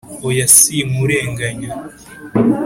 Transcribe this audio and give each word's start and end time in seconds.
Oya 0.27 0.45
si 0.55 0.77
nkurenganya 0.89 1.69